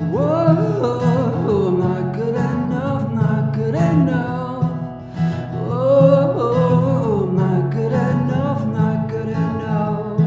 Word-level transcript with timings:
Not 0.00 0.54
good 2.14 2.34
enough, 2.34 3.54
good 3.54 3.74
enough. 3.74 4.72
Oh, 5.68 7.30
not 7.32 7.70
good 7.70 7.92
enough, 7.92 9.08
good 9.08 9.28
enough. 9.28 10.20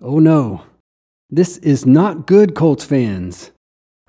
Oh 0.00 0.18
no, 0.18 0.62
this 1.30 1.58
is 1.58 1.86
not 1.86 2.26
good, 2.26 2.54
Colts 2.54 2.84
fans. 2.84 3.52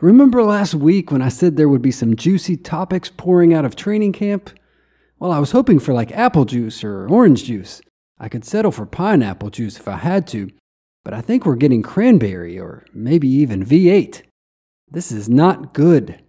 Remember 0.02 0.43
last 0.43 0.73
week 0.73 1.11
when 1.11 1.21
I 1.21 1.30
said 1.30 1.57
there 1.57 1.70
would 1.70 1.82
be 1.82 1.91
some 1.91 2.16
juicy 2.16 2.57
topics 2.57 3.11
pouring 3.16 3.54
out 3.54 3.66
of 3.66 3.75
training 3.75 4.14
camp? 4.14 4.50
Well, 5.20 5.33
I 5.33 5.39
was 5.39 5.51
hoping 5.51 5.79
for 5.79 5.93
like 5.93 6.13
apple 6.13 6.45
juice 6.45 6.81
or 6.81 7.07
orange 7.09 7.44
juice. 7.44 7.81
I 8.17 8.30
could 8.30 8.45
settle 8.45 8.71
for 8.71 8.85
pineapple 8.85 9.49
juice 9.49 9.77
if 9.77 9.88
I 9.88 9.98
had 9.98 10.25
to, 10.27 10.49
but 11.03 11.13
I 11.13 11.20
think 11.20 11.45
we're 11.45 11.55
getting 11.55 11.81
cranberry 11.81 12.57
or 12.57 12.85
maybe 12.94 13.27
even 13.27 13.66
V8. 13.66 14.21
This 14.89 15.11
is 15.11 15.27
not 15.27 15.73
good. 15.73 16.21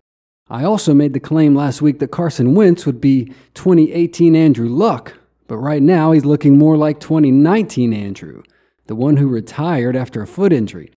I 0.49 0.65
also 0.65 0.93
made 0.93 1.13
the 1.13 1.21
claim 1.21 1.55
last 1.55 1.81
week 1.81 2.01
that 2.01 2.11
Carson 2.11 2.57
Wentz 2.57 2.85
would 2.85 3.01
be 3.01 3.33
2018 3.55 4.35
Andrew 4.35 4.69
Luck, 4.69 5.15
but 5.47 5.59
right 5.59 5.83
now 5.83 6.11
he's 6.11 6.25
looking 6.25 6.59
more 6.59 6.77
like 6.77 6.99
2019 6.99 7.93
Andrew, 7.93 8.43
the 8.87 8.97
one 8.97 9.19
who 9.19 9.29
retired 9.29 9.95
after 9.95 10.21
a 10.21 10.27
foot 10.27 10.53
injury. 10.53 10.93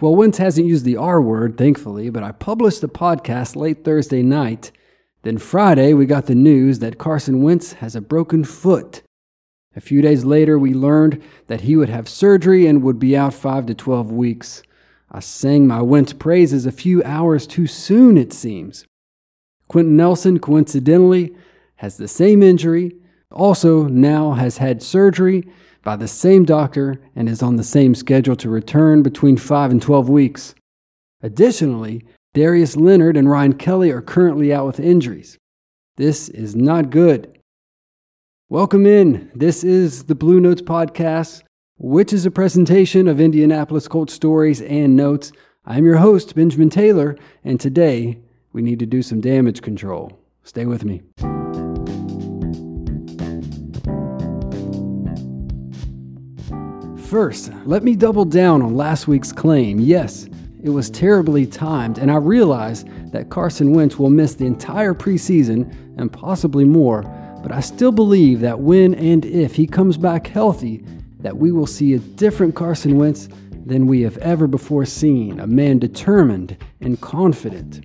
Well, 0.00 0.14
Wentz 0.14 0.38
hasn't 0.38 0.68
used 0.68 0.84
the 0.84 0.96
R 0.96 1.20
word, 1.20 1.58
thankfully, 1.58 2.10
but 2.10 2.22
I 2.22 2.30
published 2.30 2.84
a 2.84 2.88
podcast 2.88 3.56
late 3.56 3.84
Thursday 3.84 4.22
night. 4.22 4.70
Then 5.22 5.38
Friday, 5.38 5.94
we 5.94 6.06
got 6.06 6.26
the 6.26 6.34
news 6.34 6.80
that 6.80 6.98
Carson 6.98 7.42
Wentz 7.42 7.74
has 7.74 7.94
a 7.94 8.00
broken 8.00 8.42
foot. 8.42 9.02
A 9.76 9.80
few 9.80 10.02
days 10.02 10.24
later, 10.24 10.58
we 10.58 10.74
learned 10.74 11.22
that 11.46 11.62
he 11.62 11.76
would 11.76 11.88
have 11.88 12.08
surgery 12.08 12.66
and 12.66 12.82
would 12.82 12.98
be 12.98 13.16
out 13.16 13.32
5 13.32 13.66
to 13.66 13.74
12 13.74 14.10
weeks. 14.10 14.62
I 15.10 15.20
sang 15.20 15.66
my 15.66 15.80
Wentz 15.80 16.12
praises 16.12 16.66
a 16.66 16.72
few 16.72 17.02
hours 17.04 17.46
too 17.46 17.66
soon, 17.66 18.18
it 18.18 18.32
seems. 18.32 18.84
Quenton 19.68 19.96
Nelson, 19.96 20.40
coincidentally, 20.40 21.34
has 21.76 21.96
the 21.96 22.08
same 22.08 22.42
injury, 22.42 22.96
also 23.30 23.84
now 23.84 24.32
has 24.32 24.58
had 24.58 24.82
surgery 24.82 25.48
by 25.84 25.96
the 25.96 26.08
same 26.08 26.44
doctor 26.44 27.00
and 27.14 27.28
is 27.28 27.42
on 27.42 27.56
the 27.56 27.64
same 27.64 27.94
schedule 27.94 28.36
to 28.36 28.50
return 28.50 29.02
between 29.02 29.36
5 29.36 29.70
and 29.70 29.80
12 29.80 30.08
weeks. 30.08 30.54
Additionally, 31.22 32.04
Darius 32.34 32.76
Leonard 32.76 33.18
and 33.18 33.28
Ryan 33.28 33.52
Kelly 33.52 33.90
are 33.90 34.00
currently 34.00 34.54
out 34.54 34.64
with 34.64 34.80
injuries. 34.80 35.36
This 35.96 36.30
is 36.30 36.56
not 36.56 36.88
good. 36.88 37.38
Welcome 38.48 38.86
in. 38.86 39.30
This 39.34 39.62
is 39.62 40.04
the 40.04 40.14
Blue 40.14 40.40
Notes 40.40 40.62
Podcast, 40.62 41.42
which 41.76 42.10
is 42.10 42.24
a 42.24 42.30
presentation 42.30 43.06
of 43.06 43.20
Indianapolis 43.20 43.86
Colts 43.86 44.14
stories 44.14 44.62
and 44.62 44.96
notes. 44.96 45.30
I'm 45.66 45.84
your 45.84 45.98
host, 45.98 46.34
Benjamin 46.34 46.70
Taylor, 46.70 47.18
and 47.44 47.60
today 47.60 48.18
we 48.54 48.62
need 48.62 48.78
to 48.78 48.86
do 48.86 49.02
some 49.02 49.20
damage 49.20 49.60
control. 49.60 50.18
Stay 50.42 50.64
with 50.64 50.86
me. 50.86 51.02
First, 56.96 57.52
let 57.66 57.82
me 57.82 57.94
double 57.94 58.24
down 58.24 58.62
on 58.62 58.74
last 58.74 59.06
week's 59.06 59.32
claim. 59.32 59.78
Yes, 59.78 60.30
it 60.62 60.70
was 60.70 60.90
terribly 60.90 61.44
timed, 61.44 61.98
and 61.98 62.10
I 62.10 62.16
realize 62.16 62.84
that 63.12 63.30
Carson 63.30 63.72
Wentz 63.72 63.98
will 63.98 64.10
miss 64.10 64.34
the 64.34 64.46
entire 64.46 64.94
preseason 64.94 65.70
and 65.98 66.12
possibly 66.12 66.64
more, 66.64 67.02
but 67.42 67.50
I 67.50 67.60
still 67.60 67.90
believe 67.90 68.40
that 68.40 68.60
when 68.60 68.94
and 68.94 69.24
if 69.24 69.56
he 69.56 69.66
comes 69.66 69.96
back 69.96 70.28
healthy, 70.28 70.84
that 71.18 71.36
we 71.36 71.50
will 71.50 71.66
see 71.66 71.94
a 71.94 71.98
different 71.98 72.54
Carson 72.54 72.96
Wentz 72.96 73.28
than 73.66 73.86
we 73.86 74.02
have 74.02 74.18
ever 74.18 74.46
before 74.46 74.84
seen, 74.84 75.40
a 75.40 75.46
man 75.46 75.78
determined 75.80 76.56
and 76.80 77.00
confident. 77.00 77.84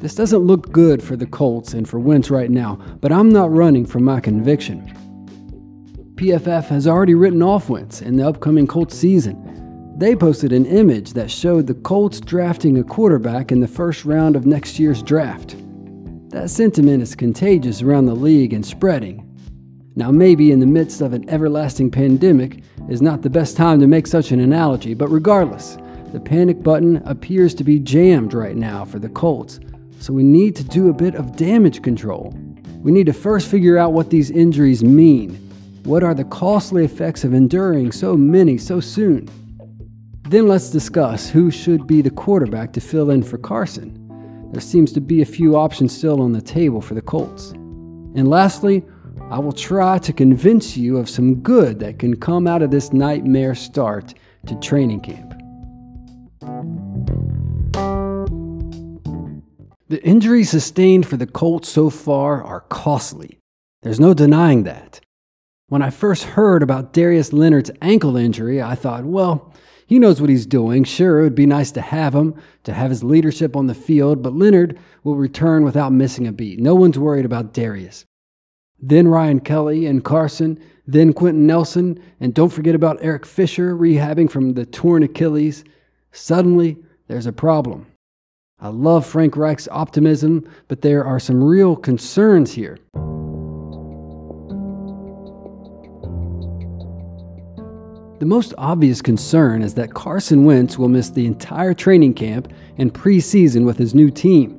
This 0.00 0.14
doesn't 0.14 0.40
look 0.40 0.70
good 0.70 1.02
for 1.02 1.16
the 1.16 1.26
Colts 1.26 1.74
and 1.74 1.88
for 1.88 1.98
Wentz 1.98 2.30
right 2.30 2.50
now, 2.50 2.76
but 3.00 3.10
I'm 3.10 3.30
not 3.30 3.50
running 3.50 3.84
from 3.84 4.04
my 4.04 4.20
conviction. 4.20 4.92
PFF 6.14 6.66
has 6.68 6.86
already 6.86 7.14
written 7.14 7.42
off 7.42 7.68
Wentz 7.68 8.00
in 8.00 8.16
the 8.16 8.28
upcoming 8.28 8.66
Colts 8.66 8.96
season. 8.96 9.56
They 9.98 10.14
posted 10.14 10.52
an 10.52 10.66
image 10.66 11.14
that 11.14 11.30
showed 11.30 11.66
the 11.66 11.74
Colts 11.74 12.20
drafting 12.20 12.76
a 12.76 12.84
quarterback 12.84 13.50
in 13.50 13.60
the 13.60 13.66
first 13.66 14.04
round 14.04 14.36
of 14.36 14.44
next 14.44 14.78
year's 14.78 15.02
draft. 15.02 15.56
That 16.28 16.50
sentiment 16.50 17.02
is 17.02 17.14
contagious 17.14 17.80
around 17.80 18.04
the 18.04 18.14
league 18.14 18.52
and 18.52 18.64
spreading. 18.64 19.22
Now, 19.94 20.10
maybe 20.10 20.52
in 20.52 20.60
the 20.60 20.66
midst 20.66 21.00
of 21.00 21.14
an 21.14 21.26
everlasting 21.30 21.90
pandemic 21.90 22.62
is 22.90 23.00
not 23.00 23.22
the 23.22 23.30
best 23.30 23.56
time 23.56 23.80
to 23.80 23.86
make 23.86 24.06
such 24.06 24.32
an 24.32 24.40
analogy, 24.40 24.92
but 24.92 25.08
regardless, 25.08 25.78
the 26.12 26.20
panic 26.20 26.62
button 26.62 26.98
appears 27.06 27.54
to 27.54 27.64
be 27.64 27.78
jammed 27.78 28.34
right 28.34 28.54
now 28.56 28.84
for 28.84 28.98
the 28.98 29.08
Colts, 29.08 29.60
so 29.98 30.12
we 30.12 30.22
need 30.22 30.54
to 30.56 30.64
do 30.64 30.90
a 30.90 30.94
bit 30.94 31.14
of 31.14 31.36
damage 31.36 31.80
control. 31.80 32.34
We 32.80 32.92
need 32.92 33.06
to 33.06 33.14
first 33.14 33.48
figure 33.48 33.78
out 33.78 33.94
what 33.94 34.10
these 34.10 34.30
injuries 34.30 34.84
mean 34.84 35.42
what 35.84 36.02
are 36.02 36.14
the 36.14 36.24
costly 36.24 36.84
effects 36.84 37.22
of 37.22 37.32
enduring 37.32 37.92
so 37.92 38.16
many 38.16 38.58
so 38.58 38.80
soon? 38.80 39.30
Then 40.28 40.48
let's 40.48 40.70
discuss 40.70 41.30
who 41.30 41.52
should 41.52 41.86
be 41.86 42.02
the 42.02 42.10
quarterback 42.10 42.72
to 42.72 42.80
fill 42.80 43.10
in 43.10 43.22
for 43.22 43.38
Carson. 43.38 44.50
There 44.50 44.60
seems 44.60 44.92
to 44.94 45.00
be 45.00 45.22
a 45.22 45.26
few 45.26 45.56
options 45.56 45.96
still 45.96 46.20
on 46.20 46.32
the 46.32 46.40
table 46.40 46.80
for 46.80 46.94
the 46.94 47.02
Colts. 47.02 47.50
And 47.50 48.28
lastly, 48.28 48.84
I 49.30 49.38
will 49.38 49.52
try 49.52 49.98
to 49.98 50.12
convince 50.12 50.76
you 50.76 50.96
of 50.96 51.08
some 51.08 51.36
good 51.36 51.78
that 51.78 52.00
can 52.00 52.16
come 52.16 52.48
out 52.48 52.62
of 52.62 52.72
this 52.72 52.92
nightmare 52.92 53.54
start 53.54 54.14
to 54.46 54.56
training 54.56 55.00
camp. 55.00 55.34
The 59.88 60.02
injuries 60.02 60.50
sustained 60.50 61.06
for 61.06 61.16
the 61.16 61.28
Colts 61.28 61.68
so 61.68 61.88
far 61.88 62.42
are 62.42 62.62
costly. 62.62 63.38
There's 63.82 64.00
no 64.00 64.12
denying 64.12 64.64
that. 64.64 65.00
When 65.68 65.82
I 65.82 65.90
first 65.90 66.24
heard 66.24 66.64
about 66.64 66.92
Darius 66.92 67.32
Leonard's 67.32 67.70
ankle 67.80 68.16
injury, 68.16 68.60
I 68.60 68.74
thought, 68.74 69.04
well, 69.04 69.52
he 69.86 69.98
knows 69.98 70.20
what 70.20 70.30
he's 70.30 70.46
doing. 70.46 70.84
Sure, 70.84 71.20
it 71.20 71.22
would 71.22 71.34
be 71.34 71.46
nice 71.46 71.70
to 71.72 71.80
have 71.80 72.14
him, 72.14 72.34
to 72.64 72.74
have 72.74 72.90
his 72.90 73.04
leadership 73.04 73.54
on 73.54 73.68
the 73.68 73.74
field, 73.74 74.22
but 74.22 74.34
Leonard 74.34 74.78
will 75.04 75.14
return 75.14 75.64
without 75.64 75.92
missing 75.92 76.26
a 76.26 76.32
beat. 76.32 76.58
No 76.58 76.74
one's 76.74 76.98
worried 76.98 77.24
about 77.24 77.54
Darius. 77.54 78.04
Then 78.80 79.08
Ryan 79.08 79.40
Kelly 79.40 79.86
and 79.86 80.04
Carson, 80.04 80.60
then 80.86 81.12
Quenton 81.12 81.46
Nelson, 81.46 82.02
and 82.20 82.34
don't 82.34 82.52
forget 82.52 82.74
about 82.74 82.98
Eric 83.00 83.24
Fisher 83.24 83.76
rehabbing 83.76 84.30
from 84.30 84.54
the 84.54 84.66
torn 84.66 85.02
Achilles. 85.02 85.64
Suddenly, 86.12 86.76
there's 87.06 87.26
a 87.26 87.32
problem. 87.32 87.86
I 88.58 88.68
love 88.68 89.06
Frank 89.06 89.36
Reich's 89.36 89.68
optimism, 89.70 90.48
but 90.68 90.82
there 90.82 91.04
are 91.04 91.20
some 91.20 91.42
real 91.42 91.76
concerns 91.76 92.52
here. 92.52 92.78
The 98.18 98.24
most 98.24 98.54
obvious 98.56 99.02
concern 99.02 99.60
is 99.60 99.74
that 99.74 99.92
Carson 99.92 100.46
Wentz 100.46 100.78
will 100.78 100.88
miss 100.88 101.10
the 101.10 101.26
entire 101.26 101.74
training 101.74 102.14
camp 102.14 102.50
and 102.78 102.94
preseason 102.94 103.66
with 103.66 103.76
his 103.76 103.94
new 103.94 104.10
team. 104.10 104.58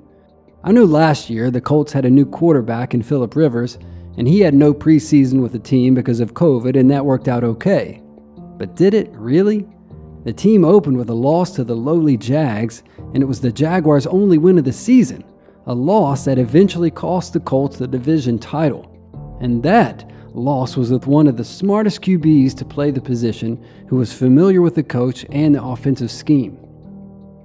I 0.64 0.72
know 0.72 0.86
last 0.86 1.28
year 1.28 1.50
the 1.50 1.60
Colts 1.60 1.92
had 1.92 2.06
a 2.06 2.10
new 2.10 2.26
quarterback 2.26 2.94
in 2.94 3.02
Philip 3.02 3.36
Rivers, 3.36 3.80
and 4.16 4.28
he 4.28 4.42
had 4.42 4.54
no 4.54 4.76
preseason 4.76 5.42
with 5.42 5.54
the 5.54 5.60
team 5.60 5.96
because 5.96 6.20
of 6.20 6.36
COVID, 6.36 6.80
and 6.80 6.92
that 6.92 7.04
worked 7.04 7.28
out 7.28 7.44
okay. 7.44 8.04
But 8.58 8.76
did 8.76 8.94
it 8.94 9.10
really? 9.14 9.68
The 10.24 10.34
team 10.34 10.64
opened 10.64 10.98
with 10.98 11.10
a 11.10 11.16
loss 11.16 11.50
to 11.56 11.64
the 11.64 11.76
lowly 11.76 12.16
Jags, 12.16 12.84
and 13.16 13.24
it 13.24 13.28
was 13.28 13.42
the 13.42 13.52
Jaguars' 13.52 14.06
only 14.06 14.38
win 14.38 14.60
of 14.60 14.66
the 14.66 14.74
season, 14.74 15.24
a 15.66 15.74
loss 15.74 16.26
that 16.26 16.38
eventually 16.38 16.92
cost 16.92 17.34
the 17.34 17.40
Colts 17.40 17.78
the 17.78 17.88
division 17.88 18.38
title. 18.38 18.94
And 19.42 19.64
that 19.64 20.08
loss 20.38 20.78
was 20.78 20.92
with 20.92 21.08
one 21.08 21.28
of 21.28 21.38
the 21.38 21.44
smartest 21.44 22.02
QBs 22.02 22.56
to 22.58 22.66
play 22.66 22.92
the 22.92 23.02
position 23.02 23.64
who 23.88 23.96
was 23.96 24.14
familiar 24.14 24.62
with 24.62 24.76
the 24.76 24.84
coach 24.84 25.26
and 25.32 25.56
the 25.56 25.64
offensive 25.64 26.12
scheme. 26.12 26.58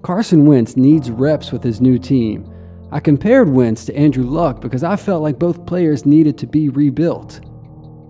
Carson 0.03 0.47
Wentz 0.47 0.77
needs 0.77 1.11
reps 1.11 1.53
with 1.53 1.63
his 1.63 1.81
new 1.81 1.99
team. 1.99 2.49
I 2.91 3.01
compared 3.01 3.49
Wentz 3.49 3.85
to 3.87 3.97
Andrew 3.97 4.25
Luck 4.25 4.61
because 4.61 4.85
I 4.85 4.97
felt 4.97 5.23
like 5.23 5.39
both 5.39 5.65
players 5.65 6.05
needed 6.05 6.37
to 6.39 6.47
be 6.47 6.69
rebuilt. 6.69 7.41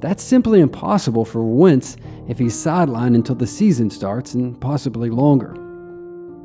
That's 0.00 0.25
simply 0.25 0.61
impossible 0.61 1.25
for 1.25 1.44
Wentz 1.44 1.96
if 2.28 2.38
he's 2.38 2.56
sidelined 2.56 3.14
until 3.14 3.37
the 3.37 3.46
season 3.46 3.90
starts 3.90 4.35
and 4.35 4.61
possibly 4.61 5.11
longer. 5.11 5.56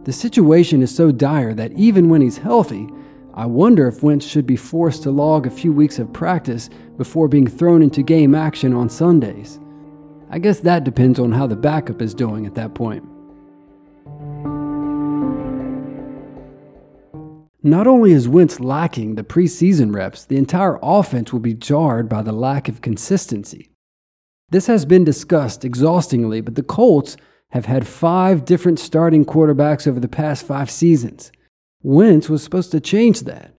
The 0.04 0.14
situation 0.14 0.84
is 0.84 0.96
so 0.96 1.12
dire 1.12 1.56
that 1.56 1.72
even 1.74 2.08
when 2.08 2.22
he's 2.22 2.38
healthy, 2.38 2.88
I 3.38 3.46
wonder 3.46 3.88
if 3.88 4.02
Wentz 4.02 4.26
should 4.26 4.48
be 4.48 4.56
forced 4.56 5.04
to 5.04 5.12
log 5.12 5.46
a 5.46 5.52
few 5.52 5.72
weeks 5.72 6.00
of 6.00 6.12
practice 6.12 6.72
before 6.98 7.28
being 7.28 7.46
thrown 7.46 7.84
into 7.84 8.02
game 8.02 8.34
action 8.34 8.74
on 8.74 8.90
Sundays. 8.90 9.60
I 10.32 10.40
guess 10.40 10.62
that 10.62 10.84
depends 10.84 11.20
on 11.20 11.32
how 11.32 11.46
the 11.46 11.56
backup 11.56 12.02
is 12.02 12.16
doing 12.16 12.48
at 12.48 12.56
that 12.56 12.74
point. 12.74 13.04
Not 17.62 17.86
only 17.86 18.12
is 18.12 18.28
Wentz 18.28 18.60
lacking 18.60 19.14
the 19.14 19.24
preseason 19.24 19.94
reps, 19.94 20.26
the 20.26 20.38
entire 20.38 20.80
offense 20.82 21.32
will 21.32 21.40
be 21.40 21.54
jarred 21.54 22.10
by 22.10 22.24
the 22.24 22.32
lack 22.32 22.68
of 22.68 22.82
consistency. 22.82 23.70
This 24.50 24.66
has 24.66 24.84
been 24.84 25.04
discussed 25.04 25.64
exhaustingly, 25.64 26.42
but 26.42 26.56
the 26.56 26.64
Colts 26.64 27.18
have 27.52 27.66
had 27.66 27.86
five 27.86 28.46
different 28.46 28.80
starting 28.80 29.26
quarterbacks 29.26 29.88
over 29.88 30.00
the 30.00 30.08
past 30.08 30.44
five 30.44 30.72
seasons. 30.72 31.32
Wentz 31.88 32.28
was 32.28 32.44
supposed 32.44 32.72
to 32.72 32.82
change 32.82 33.22
that. 33.22 33.54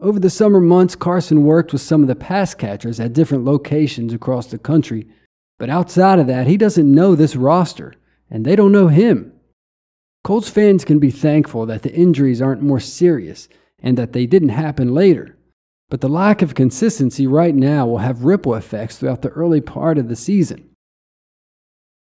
Over 0.00 0.18
the 0.18 0.30
summer 0.30 0.60
months, 0.60 0.96
Carson 0.96 1.44
worked 1.44 1.72
with 1.72 1.80
some 1.80 2.02
of 2.02 2.08
the 2.08 2.16
pass 2.16 2.54
catchers 2.54 2.98
at 2.98 3.12
different 3.12 3.44
locations 3.44 4.12
across 4.12 4.48
the 4.48 4.58
country, 4.58 5.06
but 5.60 5.70
outside 5.70 6.18
of 6.18 6.26
that, 6.26 6.48
he 6.48 6.56
doesn't 6.56 6.92
know 6.92 7.14
this 7.14 7.36
roster, 7.36 7.94
and 8.28 8.44
they 8.44 8.56
don't 8.56 8.72
know 8.72 8.88
him. 8.88 9.32
Colts 10.24 10.48
fans 10.48 10.84
can 10.84 10.98
be 10.98 11.12
thankful 11.12 11.64
that 11.66 11.82
the 11.82 11.94
injuries 11.94 12.42
aren't 12.42 12.62
more 12.62 12.80
serious 12.80 13.48
and 13.78 13.96
that 13.96 14.12
they 14.12 14.26
didn't 14.26 14.48
happen 14.48 14.92
later. 14.92 15.36
But 15.88 16.00
the 16.00 16.08
lack 16.08 16.42
of 16.42 16.56
consistency 16.56 17.28
right 17.28 17.54
now 17.54 17.86
will 17.86 17.98
have 17.98 18.24
ripple 18.24 18.56
effects 18.56 18.96
throughout 18.96 19.22
the 19.22 19.28
early 19.28 19.60
part 19.60 19.98
of 19.98 20.08
the 20.08 20.16
season. 20.16 20.68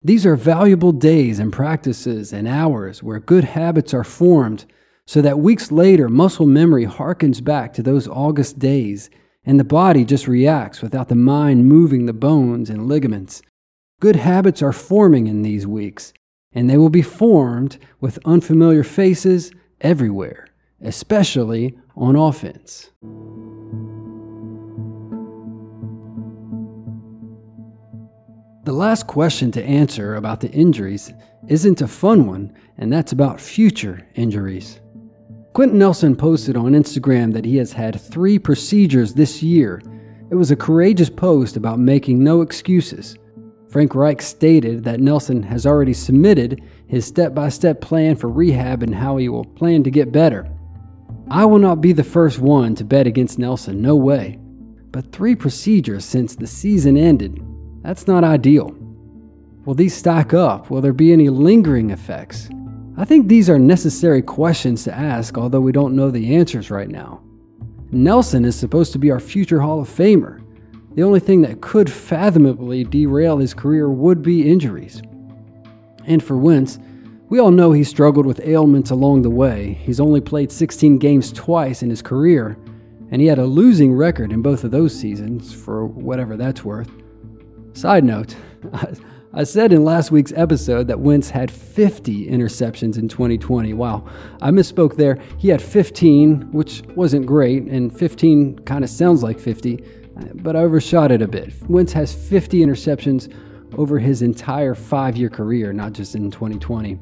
These 0.03 0.25
are 0.25 0.37
valuable 0.37 0.93
days 0.93 1.41
and 1.41 1.53
practices 1.53 2.33
and 2.33 2.47
hours 2.47 3.03
where 3.03 3.19
good 3.19 3.43
habits 3.43 3.93
are 3.93 4.05
formed 4.05 4.65
so 5.09 5.23
that 5.23 5.39
weeks 5.39 5.73
later 5.73 6.07
muscle 6.11 6.45
memory 6.45 6.85
harkens 6.85 7.43
back 7.43 7.73
to 7.73 7.83
those 7.83 8.07
August 8.07 8.59
days 8.59 9.09
and 9.43 9.59
the 9.59 9.65
body 9.65 10.05
just 10.05 10.29
reacts 10.29 10.83
without 10.83 11.09
the 11.09 11.15
mind 11.15 11.67
moving 11.67 12.05
the 12.05 12.13
bones 12.13 12.69
and 12.69 12.87
ligaments. 12.87 13.41
Good 14.01 14.17
habits 14.17 14.61
are 14.61 14.75
forming 14.75 15.27
in 15.27 15.41
these 15.41 15.67
weeks, 15.67 16.13
and 16.53 16.69
they 16.69 16.77
will 16.77 16.91
be 16.91 17.01
formed 17.01 17.79
with 18.03 18.19
unfamiliar 18.27 18.85
faces 18.85 19.51
everywhere, 19.81 20.49
especially 20.83 21.79
on 21.97 22.15
offense. 22.15 22.91
The 28.65 28.75
last 28.75 29.07
question 29.07 29.51
to 29.53 29.65
answer 29.65 30.17
about 30.17 30.43
the 30.43 30.51
injuries 30.51 31.15
isn't 31.47 31.81
a 31.81 31.89
fun 31.89 32.27
one, 32.27 32.53
and 32.77 32.93
that's 32.93 33.13
about 33.13 33.41
future 33.41 34.07
injuries. 34.15 34.81
Quenton 35.59 35.81
Nelson 35.81 36.15
posted 36.15 36.57
on 36.57 36.71
Instagram 36.71 37.33
that 37.33 37.45
he 37.45 37.57
has 37.57 37.73
had 37.73 38.01
three 38.01 38.39
procedures 38.39 39.13
this 39.13 39.43
year. 39.43 39.83
It 40.31 40.37
was 40.37 40.53
a 40.53 40.57
courageous 40.57 41.11
post 41.11 41.57
about 41.57 41.81
making 41.81 42.23
no 42.23 42.43
excuses. 42.43 43.17
Frank 43.69 43.97
Reich 43.97 44.23
stated 44.23 44.85
that 44.85 45.01
Nelson 45.01 45.43
has 45.43 45.67
already 45.67 45.95
submitted 45.95 46.63
his 46.87 47.05
step 47.05 47.35
by 47.35 47.49
step 47.49 47.81
plan 47.81 48.15
for 48.15 48.29
rehab 48.29 48.85
and 48.85 48.95
how 48.95 49.17
he 49.17 49.29
will 49.29 49.45
plan 49.45 49.83
to 49.83 49.91
get 49.91 50.13
better. 50.13 50.49
I 51.29 51.45
will 51.45 51.59
not 51.59 51.81
be 51.81 51.93
the 51.93 52.05
first 52.05 52.39
one 52.39 52.77
to 52.77 52.85
bet 52.85 53.09
against 53.09 53.41
Nelson, 53.41 53.83
no 53.83 53.97
way. 53.97 54.39
But 54.93 55.11
three 55.11 55.35
procedures 55.35 56.05
since 56.05 56.37
the 56.37 56.47
season 56.47 56.97
ended, 56.97 57.45
that's 57.83 58.07
not 58.07 58.23
ideal. 58.23 58.77
Will 59.65 59.75
these 59.75 59.97
stack 59.97 60.33
up? 60.33 60.71
Will 60.71 60.81
there 60.81 60.93
be 60.93 61.13
any 61.13 61.29
lingering 61.29 61.91
effects? 61.91 62.49
I 62.99 63.05
think 63.05 63.29
these 63.29 63.49
are 63.49 63.61
necessary 63.61 64.23
questions 64.23 64.83
to 64.83 64.93
ask, 64.93 65.39
although 65.39 65.61
we 65.61 65.71
don't 65.71 65.95
know 65.95 66.11
the 66.11 66.35
answers 66.35 66.69
right 66.69 66.89
now. 66.89 67.23
Nelson 67.93 68.45
is 68.45 68.57
supposed 68.57 68.93
to 68.93 68.99
be 68.99 69.13
our 69.13 69.21
future 69.21 69.61
Hall 69.61 69.81
of 69.81 69.89
Famer. 69.89 70.43
The 70.97 71.05
only 71.05 71.21
thing 71.21 71.41
that 71.43 71.61
could 71.61 71.89
fathomably 71.89 72.83
derail 72.83 73.39
his 73.39 73.55
career 73.55 73.89
would 73.89 74.21
be 74.21 74.51
injuries. 74.51 75.01
And 76.07 76.21
for 76.21 76.37
Wentz, 76.37 76.81
we 77.29 77.39
all 77.39 77.53
know 77.53 77.71
he 77.71 77.85
struggled 77.85 78.27
with 78.27 78.45
ailments 78.45 78.91
along 78.91 79.23
the 79.23 79.31
way. 79.31 79.75
He's 79.75 80.01
only 80.01 80.21
played 80.21 80.51
16 80.51 80.99
games 80.99 81.31
twice 81.31 81.85
in 81.85 81.91
his 81.91 82.03
career, 82.03 82.59
and 83.13 83.23
he 83.23 83.29
had 83.29 83.39
a 83.39 83.47
losing 83.47 83.95
record 83.95 84.33
in 84.33 84.43
both 84.43 84.65
of 84.65 84.73
those 84.73 84.93
seasons, 84.93 85.55
for 85.55 85.87
whatever 85.87 86.37
that's 86.37 86.65
worth. 86.65 86.91
Side 87.75 88.03
note, 88.03 88.35
I 89.35 89.45
said 89.45 89.73
in 89.73 89.85
last 89.85 90.11
week's 90.11 90.33
episode 90.37 90.89
that 90.89 91.01
Wentz 91.01 91.29
had 91.29 91.51
50 91.51 92.29
interceptions 92.29 92.97
in 92.99 93.09
2020. 93.09 93.75
Wow, 93.75 94.07
I 94.41 94.51
misspoke 94.51 94.97
there. 94.97 95.19
He 95.37 95.49
had 95.49 95.61
15, 95.61 96.53
which 96.53 96.83
wasn't 96.97 97.27
great, 97.27 97.65
and 97.65 97.97
15 97.97 98.61
kind 98.61 98.85
of 98.85 98.91
sounds 98.91 99.23
like 99.23 99.39
50 99.39 99.85
but 100.35 100.57
I 100.57 100.61
overshot 100.61 101.11
it 101.11 101.23
a 101.23 101.29
bit. 101.29 101.53
Wentz 101.69 101.93
has 101.93 102.15
50 102.15 102.61
interceptions 102.61 103.33
over 103.77 103.99
his 103.99 104.23
entire 104.23 104.75
five 104.75 105.17
year 105.17 105.29
career, 105.29 105.73
not 105.73 105.93
just 105.93 106.15
in 106.15 106.31
2020. 106.31 106.99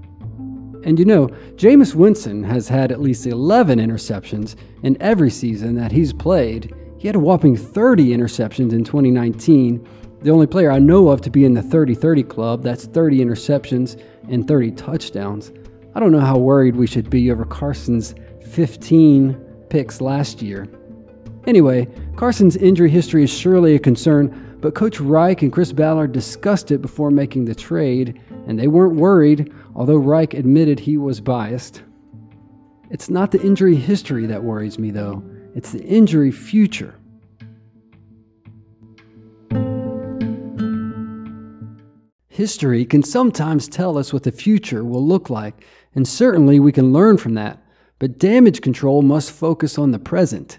And 0.84 0.98
you 0.98 1.04
know, 1.04 1.28
Jameis 1.56 1.94
Winston 1.94 2.44
has 2.44 2.68
had 2.68 2.92
at 2.92 3.00
least 3.00 3.26
11 3.26 3.78
interceptions 3.78 4.54
in 4.82 5.00
every 5.00 5.30
season 5.30 5.74
that 5.74 5.92
he's 5.92 6.12
played. 6.12 6.74
He 6.98 7.08
had 7.08 7.16
a 7.16 7.20
whopping 7.20 7.56
30 7.56 8.08
interceptions 8.08 8.72
in 8.72 8.84
2019. 8.84 9.86
The 10.26 10.32
only 10.32 10.48
player 10.48 10.72
I 10.72 10.80
know 10.80 11.10
of 11.10 11.20
to 11.20 11.30
be 11.30 11.44
in 11.44 11.54
the 11.54 11.62
30 11.62 11.94
30 11.94 12.24
club, 12.24 12.64
that's 12.64 12.86
30 12.86 13.20
interceptions 13.20 13.96
and 14.28 14.48
30 14.48 14.72
touchdowns. 14.72 15.52
I 15.94 16.00
don't 16.00 16.10
know 16.10 16.18
how 16.18 16.36
worried 16.36 16.74
we 16.74 16.88
should 16.88 17.08
be 17.08 17.30
over 17.30 17.44
Carson's 17.44 18.12
15 18.50 19.34
picks 19.70 20.00
last 20.00 20.42
year. 20.42 20.66
Anyway, 21.46 21.86
Carson's 22.16 22.56
injury 22.56 22.90
history 22.90 23.22
is 23.22 23.30
surely 23.30 23.76
a 23.76 23.78
concern, 23.78 24.58
but 24.60 24.74
Coach 24.74 24.98
Reich 24.98 25.42
and 25.42 25.52
Chris 25.52 25.70
Ballard 25.70 26.10
discussed 26.10 26.72
it 26.72 26.82
before 26.82 27.12
making 27.12 27.44
the 27.44 27.54
trade, 27.54 28.20
and 28.48 28.58
they 28.58 28.66
weren't 28.66 28.96
worried, 28.96 29.54
although 29.76 29.94
Reich 29.94 30.34
admitted 30.34 30.80
he 30.80 30.96
was 30.96 31.20
biased. 31.20 31.84
It's 32.90 33.08
not 33.08 33.30
the 33.30 33.42
injury 33.42 33.76
history 33.76 34.26
that 34.26 34.42
worries 34.42 34.76
me, 34.76 34.90
though, 34.90 35.22
it's 35.54 35.70
the 35.70 35.84
injury 35.84 36.32
future. 36.32 36.96
History 42.36 42.84
can 42.84 43.02
sometimes 43.02 43.66
tell 43.66 43.96
us 43.96 44.12
what 44.12 44.24
the 44.24 44.30
future 44.30 44.84
will 44.84 45.02
look 45.02 45.30
like, 45.30 45.64
and 45.94 46.06
certainly 46.06 46.60
we 46.60 46.70
can 46.70 46.92
learn 46.92 47.16
from 47.16 47.32
that, 47.32 47.62
but 47.98 48.18
damage 48.18 48.60
control 48.60 49.00
must 49.00 49.32
focus 49.32 49.78
on 49.78 49.90
the 49.90 49.98
present. 49.98 50.58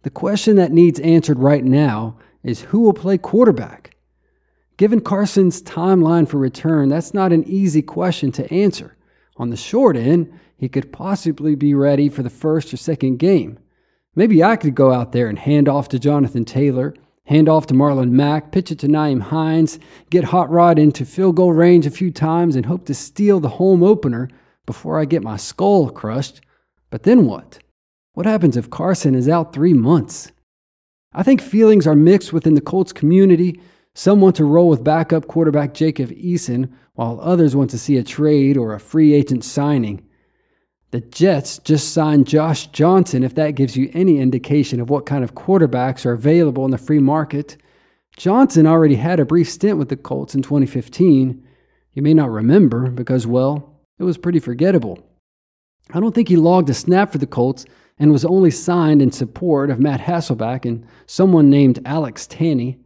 The 0.00 0.08
question 0.08 0.56
that 0.56 0.72
needs 0.72 0.98
answered 1.00 1.38
right 1.38 1.62
now 1.62 2.16
is 2.42 2.62
who 2.62 2.80
will 2.80 2.94
play 2.94 3.18
quarterback? 3.18 3.94
Given 4.78 5.02
Carson's 5.02 5.60
timeline 5.60 6.26
for 6.26 6.38
return, 6.38 6.88
that's 6.88 7.12
not 7.12 7.34
an 7.34 7.44
easy 7.44 7.82
question 7.82 8.32
to 8.32 8.50
answer. 8.50 8.96
On 9.36 9.50
the 9.50 9.58
short 9.58 9.98
end, 9.98 10.32
he 10.56 10.70
could 10.70 10.90
possibly 10.90 11.54
be 11.54 11.74
ready 11.74 12.08
for 12.08 12.22
the 12.22 12.30
first 12.30 12.72
or 12.72 12.78
second 12.78 13.18
game. 13.18 13.58
Maybe 14.14 14.42
I 14.42 14.56
could 14.56 14.74
go 14.74 14.90
out 14.90 15.12
there 15.12 15.28
and 15.28 15.38
hand 15.38 15.68
off 15.68 15.90
to 15.90 15.98
Jonathan 15.98 16.46
Taylor, 16.46 16.94
hand 17.24 17.48
off 17.48 17.66
to 17.66 17.74
Marlon 17.74 18.10
Mack, 18.10 18.52
pitch 18.52 18.70
it 18.70 18.78
to 18.80 18.88
Nyheim 18.88 19.20
Hines, 19.20 19.78
get 20.10 20.24
Hot 20.24 20.50
Rod 20.50 20.78
into 20.78 21.04
field 21.04 21.36
goal 21.36 21.52
range 21.52 21.86
a 21.86 21.90
few 21.90 22.10
times, 22.10 22.56
and 22.56 22.66
hope 22.66 22.86
to 22.86 22.94
steal 22.94 23.40
the 23.40 23.48
home 23.48 23.82
opener 23.82 24.28
before 24.66 25.00
I 25.00 25.04
get 25.04 25.22
my 25.22 25.36
skull 25.36 25.90
crushed. 25.90 26.40
But 26.90 27.02
then 27.02 27.26
what? 27.26 27.58
What 28.12 28.26
happens 28.26 28.56
if 28.56 28.70
Carson 28.70 29.14
is 29.14 29.28
out 29.28 29.52
three 29.52 29.74
months? 29.74 30.30
I 31.12 31.22
think 31.22 31.40
feelings 31.40 31.86
are 31.86 31.96
mixed 31.96 32.32
within 32.32 32.54
the 32.54 32.60
Colts 32.60 32.92
community. 32.92 33.60
Some 33.94 34.20
want 34.20 34.36
to 34.36 34.44
roll 34.44 34.68
with 34.68 34.84
backup 34.84 35.26
quarterback 35.26 35.74
Jacob 35.74 36.10
Eason, 36.10 36.70
while 36.94 37.20
others 37.20 37.56
want 37.56 37.70
to 37.70 37.78
see 37.78 37.96
a 37.96 38.04
trade 38.04 38.56
or 38.56 38.74
a 38.74 38.80
free 38.80 39.14
agent 39.14 39.44
signing. 39.44 40.04
The 40.94 41.00
Jets 41.00 41.58
just 41.58 41.92
signed 41.92 42.28
Josh 42.28 42.68
Johnson, 42.68 43.24
if 43.24 43.34
that 43.34 43.56
gives 43.56 43.76
you 43.76 43.90
any 43.94 44.20
indication 44.20 44.80
of 44.80 44.90
what 44.90 45.06
kind 45.06 45.24
of 45.24 45.34
quarterbacks 45.34 46.06
are 46.06 46.12
available 46.12 46.64
in 46.64 46.70
the 46.70 46.78
free 46.78 47.00
market. 47.00 47.56
Johnson 48.16 48.64
already 48.64 48.94
had 48.94 49.18
a 49.18 49.24
brief 49.24 49.50
stint 49.50 49.76
with 49.76 49.88
the 49.88 49.96
Colts 49.96 50.36
in 50.36 50.42
2015. 50.42 51.44
You 51.94 52.02
may 52.02 52.14
not 52.14 52.30
remember 52.30 52.92
because, 52.92 53.26
well, 53.26 53.80
it 53.98 54.04
was 54.04 54.16
pretty 54.16 54.38
forgettable. 54.38 55.04
I 55.92 55.98
don't 55.98 56.14
think 56.14 56.28
he 56.28 56.36
logged 56.36 56.70
a 56.70 56.74
snap 56.74 57.10
for 57.10 57.18
the 57.18 57.26
Colts 57.26 57.64
and 57.98 58.12
was 58.12 58.24
only 58.24 58.52
signed 58.52 59.02
in 59.02 59.10
support 59.10 59.70
of 59.70 59.80
Matt 59.80 60.00
Hasselbeck 60.00 60.64
and 60.64 60.86
someone 61.06 61.50
named 61.50 61.80
Alex 61.84 62.28
Tanney. 62.28 62.78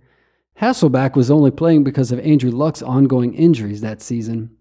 Hasselbeck 0.58 1.14
was 1.14 1.30
only 1.30 1.50
playing 1.50 1.84
because 1.84 2.10
of 2.10 2.20
Andrew 2.20 2.52
Luck's 2.52 2.80
ongoing 2.80 3.34
injuries 3.34 3.82
that 3.82 4.00
season. 4.00 4.56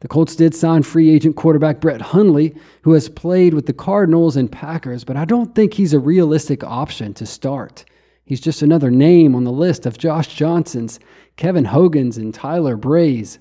The 0.00 0.08
Colts 0.08 0.36
did 0.36 0.54
sign 0.54 0.84
free 0.84 1.10
agent 1.10 1.34
quarterback 1.34 1.80
Brett 1.80 2.00
Hundley, 2.00 2.54
who 2.82 2.92
has 2.92 3.08
played 3.08 3.52
with 3.52 3.66
the 3.66 3.72
Cardinals 3.72 4.36
and 4.36 4.50
Packers, 4.50 5.02
but 5.02 5.16
I 5.16 5.24
don't 5.24 5.54
think 5.54 5.74
he's 5.74 5.92
a 5.92 5.98
realistic 5.98 6.62
option 6.62 7.14
to 7.14 7.26
start. 7.26 7.84
He's 8.24 8.40
just 8.40 8.62
another 8.62 8.90
name 8.90 9.34
on 9.34 9.44
the 9.44 9.50
list 9.50 9.86
of 9.86 9.98
Josh 9.98 10.34
Johnsons, 10.34 11.00
Kevin 11.36 11.64
Hogan's, 11.64 12.16
and 12.16 12.32
Tyler 12.32 12.76
Bray's. 12.76 13.38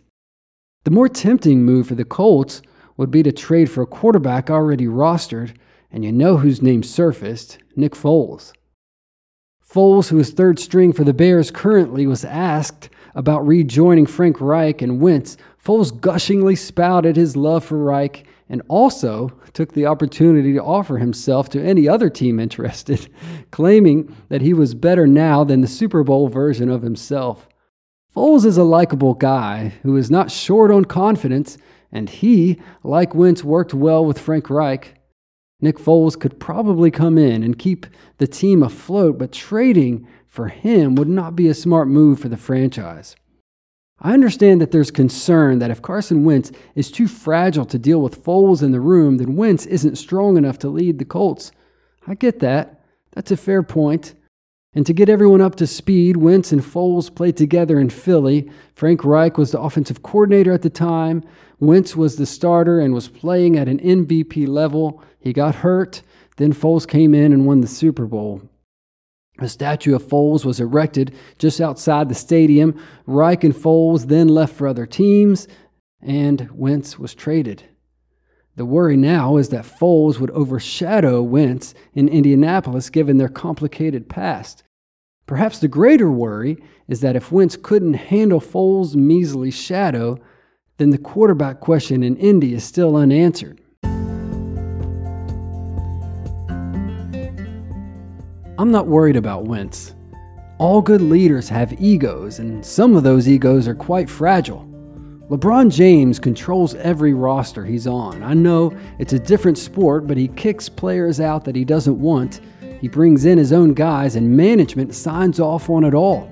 The 0.84 0.92
more 0.92 1.10
tempting 1.10 1.64
move 1.64 1.88
for 1.88 1.96
the 1.96 2.06
Colts 2.06 2.62
would 2.96 3.12
be 3.12 3.22
to 3.22 3.32
trade 3.32 3.70
for 3.70 3.84
a 3.84 3.88
quarterback 3.88 4.50
already 4.50 4.86
rostered 4.86 5.56
and 5.92 6.04
you 6.04 6.12
know 6.12 6.38
whose 6.38 6.62
name 6.62 6.84
surfaced 6.84 7.60
Nick 7.76 7.94
Foles. 7.94 8.54
Foles, 9.70 10.10
who 10.10 10.20
is 10.20 10.32
third 10.32 10.60
string 10.60 10.94
for 10.94 11.04
the 11.04 11.14
Bears 11.14 11.52
currently, 11.52 12.08
was 12.08 12.24
asked 12.24 12.90
about 13.16 13.46
rejoining 13.46 14.06
Frank 14.06 14.40
Reich 14.40 14.82
and 14.82 15.02
Wentz. 15.02 15.36
Foles 15.67 15.91
gushingly 15.91 16.55
spouted 16.55 17.17
his 17.17 17.36
love 17.36 17.62
for 17.65 17.77
Reich 17.77 18.25
and 18.47 18.62
also 18.69 19.38
took 19.51 19.74
the 19.74 19.86
opportunity 19.86 20.53
to 20.53 20.63
offer 20.63 20.97
himself 20.97 21.50
to 21.50 21.62
any 21.62 21.89
other 21.89 22.09
team 22.09 22.39
interested, 22.39 23.09
claiming 23.51 24.15
that 24.29 24.39
he 24.39 24.53
was 24.53 24.74
better 24.74 25.05
now 25.05 25.43
than 25.43 25.59
the 25.59 25.67
Super 25.67 26.05
Bowl 26.05 26.29
version 26.29 26.69
of 26.69 26.83
himself. 26.83 27.50
Foles 28.15 28.45
is 28.45 28.55
a 28.55 28.63
likable 28.63 29.13
guy 29.13 29.74
who 29.83 29.97
is 29.97 30.09
not 30.09 30.31
short 30.31 30.71
on 30.71 30.86
confidence, 30.86 31.57
and 31.91 32.09
he, 32.09 32.62
like 32.81 33.13
Wentz, 33.13 33.43
worked 33.43 33.74
well 33.74 34.05
with 34.05 34.19
Frank 34.19 34.50
Reich. 34.50 34.93
Nick 35.59 35.79
Foles 35.79 36.17
could 36.17 36.39
probably 36.39 36.91
come 36.91 37.17
in 37.17 37.43
and 37.43 37.59
keep 37.59 37.88
the 38.19 38.27
team 38.27 38.63
afloat, 38.63 39.17
but 39.17 39.33
trading 39.33 40.07
for 40.27 40.47
him 40.47 40.95
would 40.95 41.09
not 41.09 41.36
be 41.36 41.50
a 41.50 41.53
smart 41.53 41.89
move 41.89 42.21
for 42.21 42.29
the 42.29 42.38
franchise. 42.38 43.17
I 44.00 44.13
understand 44.13 44.62
that 44.62 44.72
there's 44.72 44.92
concern 44.92 45.60
that 45.60 45.72
if 45.72 45.82
Carson 45.82 46.24
Wentz 46.24 46.51
is 46.75 46.92
too 46.92 47.08
fragile 47.08 47.66
to 47.66 47.80
deal 47.80 48.01
with 48.01 48.24
Foles 48.24 48.62
in 48.62 48.72
the 48.72 48.80
room, 48.80 49.18
then 49.18 49.36
Wentz 49.36 49.66
isn't 49.66 49.98
strong 49.98 50.38
enough 50.38 50.60
to 50.60 50.70
lead 50.70 51.00
the 51.00 51.06
Colts. 51.06 51.51
I 52.06 52.13
get 52.13 52.39
that. 52.39 52.84
That's 53.13 53.32
a 53.32 53.38
fair 53.38 53.63
point. 53.63 54.13
And 54.74 54.86
to 54.86 54.94
get 54.94 55.10
everyone 55.10 55.42
up 55.42 55.56
to 55.56 55.66
speed, 55.66 56.18
Wentz 56.18 56.51
and 56.51 56.62
Foles 56.62 57.13
played 57.13 57.36
together 57.36 57.80
in 57.80 57.89
Philly. 57.89 58.51
Frank 58.75 59.04
Reich 59.04 59.38
was 59.38 59.51
the 59.51 59.60
offensive 59.60 60.04
coordinator 60.04 60.54
at 60.54 60.62
the 60.62 60.70
time. 60.70 61.24
Wentz 61.60 61.96
was 61.96 62.18
the 62.18 62.27
starter 62.27 62.80
and 62.80 62.94
was 62.94 63.08
playing 63.08 63.58
at 63.58 63.68
an 63.68 63.80
MVP 63.80 64.48
level. 64.48 65.01
He 65.20 65.34
got 65.34 65.56
hurt. 65.56 66.04
Then 66.36 66.54
Foles 66.54 66.88
came 66.88 67.16
in 67.16 67.34
and 67.34 67.48
won 67.48 67.62
the 67.62 67.68
Super 67.68 68.06
Bowl. 68.06 68.44
A 69.39 69.48
statue 69.48 69.96
of 69.96 70.03
Foles 70.03 70.46
was 70.46 70.60
erected 70.60 71.15
just 71.38 71.62
outside 71.62 72.10
the 72.10 72.15
stadium. 72.15 72.79
Reich 73.06 73.44
and 73.44 73.53
Foles 73.53 74.08
then 74.08 74.27
left 74.27 74.56
for 74.56 74.67
other 74.67 74.86
teams, 74.86 75.48
and 76.01 76.50
Wentz 76.51 76.98
was 76.98 77.13
traded. 77.13 77.63
The 78.56 78.65
worry 78.65 78.98
now 78.98 79.38
is 79.38 79.50
that 79.50 79.65
Foles 79.65 80.20
would 80.20 80.32
overshadow 80.32 81.22
Wentz 81.22 81.75
in 81.94 82.10
Indianapolis 82.10 82.89
given 82.89 83.17
their 83.17 83.29
complicated 83.29 84.10
past. 84.10 84.63
Perhaps 85.27 85.60
the 85.60 85.67
greater 85.67 86.10
worry 86.10 86.58
is 86.88 87.01
that 87.01 87.15
if 87.15 87.32
Wentz 87.32 87.56
couldn't 87.56 87.94
handle 87.94 88.41
Foles' 88.41 88.96
measly 88.96 89.51
shadow, 89.51 90.17
then 90.77 90.89
the 90.89 90.98
quarterback 90.98 91.60
question 91.60 92.01
in 92.01 92.17
Indy 92.17 92.56
is 92.56 92.63
still 92.63 92.96
unanswered. 92.96 93.62
I'm 98.60 98.72
not 98.72 98.88
worried 98.88 99.16
about 99.16 99.46
Wentz. 99.46 99.94
All 100.58 100.82
good 100.82 101.02
leaders 101.02 101.48
have 101.50 101.80
egos, 101.80 102.40
and 102.40 102.66
some 102.66 102.96
of 102.96 103.04
those 103.04 103.30
egos 103.30 103.68
are 103.68 103.76
quite 103.76 104.10
fragile. 104.10 104.66
LeBron 105.30 105.72
James 105.72 106.18
controls 106.18 106.74
every 106.76 107.14
roster 107.14 107.64
he's 107.64 107.86
on. 107.86 108.24
I 108.24 108.34
know 108.34 108.76
it's 108.98 109.14
a 109.14 109.20
different 109.20 109.60
sport, 109.60 110.08
but 110.08 110.18
he 110.18 110.30
kicks 110.30 110.70
players 110.70 111.20
out 111.20 111.46
that 111.46 111.56
he 111.56 111.64
doesn't 111.64 112.00
want. 112.00 112.42
He 112.82 112.88
brings 112.88 113.26
in 113.26 113.38
his 113.38 113.54
own 113.54 113.76
guys, 113.76 114.16
and 114.16 114.36
management 114.36 114.96
signs 114.96 115.40
off 115.40 115.70
on 115.70 115.84
it 115.84 115.94
all. 115.94 116.32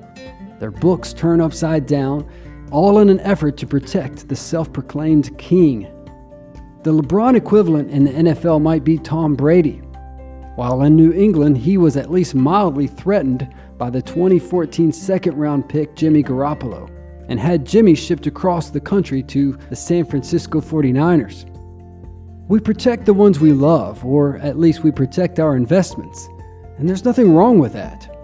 Their 0.60 0.72
books 0.72 1.14
turn 1.14 1.42
upside 1.42 1.86
down, 1.86 2.28
all 2.72 2.98
in 3.00 3.10
an 3.10 3.20
effort 3.20 3.56
to 3.58 3.68
protect 3.68 4.28
the 4.28 4.36
self 4.36 4.74
proclaimed 4.74 5.38
king. 5.38 5.84
The 6.82 6.92
LeBron 6.92 7.36
equivalent 7.36 7.92
in 7.92 8.06
the 8.06 8.12
NFL 8.12 8.64
might 8.64 8.84
be 8.84 8.98
Tom 8.98 9.36
Brady. 9.36 9.82
While 10.56 10.84
in 10.84 10.96
New 10.96 11.12
England, 11.12 11.58
he 11.58 11.78
was 11.78 11.98
at 11.98 12.12
least 12.12 12.34
mildly 12.34 12.88
threatened 12.88 13.54
by 13.78 13.90
the 13.90 14.02
2014 14.02 14.92
second 14.92 15.36
round 15.36 15.68
pick 15.68 15.96
Jimmy 15.96 16.24
Garoppolo 16.24 16.90
and 17.28 17.40
had 17.40 17.66
Jimmy 17.66 17.96
shipped 17.96 18.28
across 18.28 18.70
the 18.70 18.80
country 18.80 19.22
to 19.24 19.58
the 19.70 19.76
San 19.76 20.06
Francisco 20.06 20.62
49ers. 20.62 21.46
We 22.48 22.60
protect 22.60 23.06
the 23.06 23.14
ones 23.14 23.40
we 23.40 23.52
love, 23.52 24.06
or 24.06 24.38
at 24.38 24.60
least 24.60 24.84
we 24.84 24.92
protect 24.92 25.40
our 25.40 25.56
investments, 25.56 26.30
and 26.78 26.88
there's 26.88 27.04
nothing 27.04 27.34
wrong 27.34 27.60
with 27.60 27.74
that. 27.74 28.16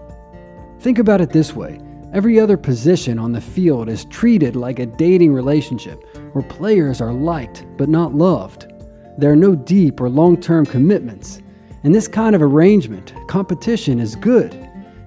Think 0.80 0.98
about 0.98 1.20
it 1.20 1.30
this 1.30 1.54
way 1.54 1.80
every 2.12 2.38
other 2.38 2.56
position 2.56 3.18
on 3.18 3.32
the 3.32 3.40
field 3.40 3.88
is 3.88 4.04
treated 4.06 4.54
like 4.54 4.78
a 4.78 4.86
dating 4.86 5.32
relationship 5.32 6.04
where 6.32 6.44
players 6.44 7.00
are 7.00 7.12
liked 7.12 7.64
but 7.78 7.88
not 7.88 8.14
loved. 8.14 8.70
There 9.18 9.32
are 9.32 9.36
no 9.36 9.54
deep 9.54 10.00
or 10.00 10.08
long 10.08 10.40
term 10.40 10.66
commitments. 10.66 11.40
In 11.84 11.90
this 11.90 12.06
kind 12.06 12.36
of 12.36 12.42
arrangement, 12.42 13.12
competition 13.26 13.98
is 13.98 14.14
good. 14.14 14.54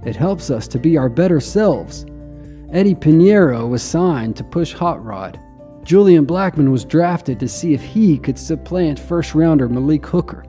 It 0.05 0.17
helps 0.17 0.49
us 0.49 0.67
to 0.67 0.77
be 0.77 0.97
our 0.97 1.07
better 1.07 1.39
selves. 1.39 2.05
Eddie 2.69 2.95
Piñeiro 2.95 3.69
was 3.69 3.81
signed 3.81 4.35
to 4.35 4.43
push 4.43 4.73
Hot 4.73 5.01
Rod. 5.01 5.39
Julian 5.83 6.25
Blackmon 6.25 6.71
was 6.71 6.83
drafted 6.83 7.39
to 7.39 7.47
see 7.47 7.73
if 7.73 7.81
he 7.81 8.17
could 8.17 8.37
supplant 8.37 8.99
first 8.99 9.33
rounder 9.33 9.69
Malik 9.69 10.05
Hooker. 10.05 10.43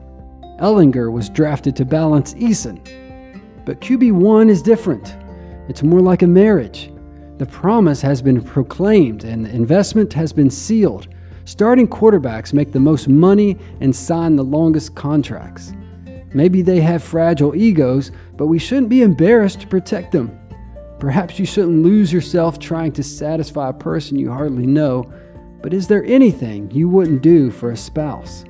Ehlinger 0.59 1.13
was 1.13 1.29
drafted 1.29 1.77
to 1.77 1.85
balance 1.85 2.33
Eason. 2.33 2.81
But 3.63 3.79
QB1 3.79 4.49
is 4.49 4.61
different. 4.61 5.15
It's 5.69 5.83
more 5.83 6.01
like 6.01 6.23
a 6.23 6.27
marriage. 6.27 6.91
The 7.37 7.45
promise 7.45 8.01
has 8.01 8.21
been 8.21 8.41
proclaimed 8.41 9.23
and 9.23 9.45
the 9.45 9.49
investment 9.51 10.11
has 10.11 10.33
been 10.33 10.49
sealed. 10.49 11.07
Starting 11.45 11.87
quarterbacks 11.87 12.51
make 12.51 12.73
the 12.73 12.81
most 12.81 13.07
money 13.07 13.57
and 13.79 13.95
sign 13.95 14.35
the 14.35 14.43
longest 14.43 14.93
contracts. 14.93 15.71
Maybe 16.33 16.61
they 16.61 16.81
have 16.81 17.03
fragile 17.03 17.55
egos, 17.55 18.11
but 18.35 18.47
we 18.47 18.59
shouldn't 18.59 18.89
be 18.89 19.01
embarrassed 19.01 19.61
to 19.61 19.67
protect 19.67 20.11
them. 20.11 20.37
Perhaps 20.99 21.39
you 21.39 21.45
shouldn't 21.45 21.83
lose 21.83 22.11
yourself 22.11 22.59
trying 22.59 22.91
to 22.93 23.03
satisfy 23.03 23.69
a 23.69 23.73
person 23.73 24.17
you 24.17 24.31
hardly 24.31 24.65
know, 24.65 25.11
but 25.61 25.73
is 25.73 25.87
there 25.87 26.03
anything 26.05 26.69
you 26.71 26.89
wouldn't 26.89 27.21
do 27.21 27.51
for 27.51 27.71
a 27.71 27.77
spouse? 27.77 28.43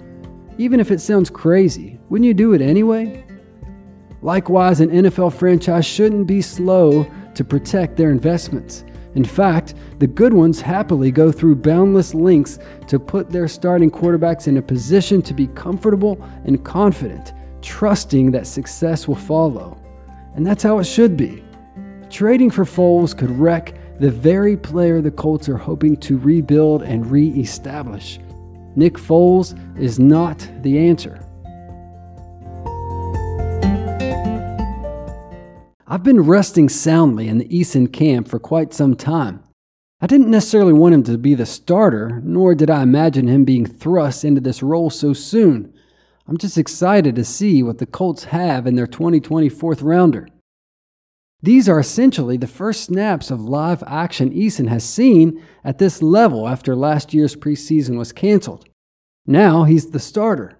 Even 0.57 0.79
if 0.79 0.89
it 0.89 1.01
sounds 1.01 1.29
crazy, 1.29 1.99
wouldn't 2.09 2.25
you 2.25 2.33
do 2.33 2.53
it 2.53 2.61
anyway? 2.61 3.23
Likewise, 4.21 4.79
an 4.79 4.89
NFL 4.89 5.33
franchise 5.33 5.85
shouldn't 5.85 6.25
be 6.25 6.41
slow 6.41 7.05
to 7.35 7.43
protect 7.43 7.95
their 7.95 8.09
investments. 8.09 8.83
In 9.13 9.23
fact, 9.23 9.75
the 9.99 10.07
good 10.07 10.33
ones 10.33 10.59
happily 10.61 11.11
go 11.11 11.31
through 11.31 11.57
boundless 11.57 12.13
lengths 12.13 12.59
to 12.87 12.99
put 12.99 13.29
their 13.29 13.47
starting 13.47 13.91
quarterbacks 13.91 14.47
in 14.47 14.57
a 14.57 14.61
position 14.61 15.21
to 15.23 15.33
be 15.33 15.47
comfortable 15.47 16.23
and 16.45 16.63
confident 16.63 17.33
trusting 17.67 18.31
that 18.31 18.47
success 18.47 19.09
will 19.09 19.15
follow. 19.15 19.77
And 20.35 20.47
that's 20.47 20.63
how 20.63 20.79
it 20.79 20.85
should 20.85 21.17
be. 21.17 21.43
Trading 22.09 22.49
for 22.49 22.63
Foles 22.63 23.15
could 23.15 23.29
wreck 23.29 23.75
the 23.99 24.09
very 24.09 24.55
player 24.55 25.01
the 25.01 25.11
Colts 25.11 25.49
are 25.49 25.57
hoping 25.57 25.97
to 25.97 26.17
rebuild 26.17 26.81
and 26.83 27.05
re 27.05 27.29
establish. 27.31 28.19
Nick 28.77 28.93
Foles 28.93 29.53
is 29.77 29.99
not 29.99 30.49
the 30.61 30.77
answer. 30.87 31.19
I've 35.89 36.03
been 36.03 36.21
resting 36.21 36.69
soundly 36.69 37.27
in 37.27 37.37
the 37.37 37.49
Eason 37.49 37.91
camp 37.91 38.29
for 38.29 38.39
quite 38.39 38.73
some 38.73 38.95
time. 38.95 39.43
I 39.99 40.07
didn't 40.07 40.29
necessarily 40.29 40.73
want 40.73 40.93
him 40.93 41.03
to 41.03 41.17
be 41.17 41.33
the 41.33 41.45
starter, 41.45 42.21
nor 42.23 42.55
did 42.55 42.69
I 42.69 42.83
imagine 42.83 43.27
him 43.27 43.43
being 43.43 43.65
thrust 43.65 44.23
into 44.23 44.39
this 44.39 44.63
role 44.63 44.89
so 44.89 45.11
soon. 45.11 45.73
I'm 46.27 46.37
just 46.37 46.57
excited 46.57 47.15
to 47.15 47.23
see 47.23 47.63
what 47.63 47.77
the 47.77 47.85
Colts 47.85 48.25
have 48.25 48.67
in 48.67 48.75
their 48.75 48.87
2020 48.87 49.47
fourth 49.47 49.81
rounder. 49.81 50.27
These 51.41 51.69
are 51.69 51.79
essentially 51.79 52.35
the 52.35 52.47
first 52.47 52.83
snaps 52.83 53.31
of 53.31 53.39
live 53.39 53.83
action 53.87 54.33
Eason 54.33 54.67
has 54.67 54.83
seen 54.83 55.41
at 55.63 55.77
this 55.77 56.01
level 56.01 56.47
after 56.47 56.75
last 56.75 57.13
year's 57.13 57.35
preseason 57.35 57.97
was 57.97 58.11
canceled. 58.11 58.67
Now 59.25 59.63
he's 59.63 59.91
the 59.91 59.99
starter. 59.99 60.59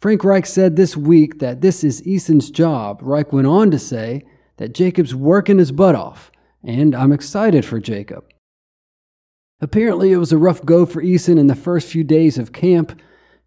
Frank 0.00 0.22
Reich 0.22 0.46
said 0.46 0.76
this 0.76 0.96
week 0.96 1.40
that 1.40 1.60
this 1.60 1.82
is 1.82 2.00
Eason's 2.02 2.50
job. 2.50 3.00
Reich 3.02 3.32
went 3.32 3.48
on 3.48 3.70
to 3.72 3.78
say 3.78 4.22
that 4.56 4.72
Jacob's 4.72 5.14
working 5.14 5.58
his 5.58 5.72
butt 5.72 5.96
off, 5.96 6.30
and 6.62 6.94
I'm 6.94 7.12
excited 7.12 7.64
for 7.64 7.80
Jacob. 7.80 8.24
Apparently, 9.60 10.12
it 10.12 10.18
was 10.18 10.32
a 10.32 10.38
rough 10.38 10.64
go 10.64 10.86
for 10.86 11.02
Eason 11.02 11.38
in 11.38 11.48
the 11.48 11.56
first 11.56 11.88
few 11.88 12.04
days 12.04 12.38
of 12.38 12.52
camp, 12.52 13.00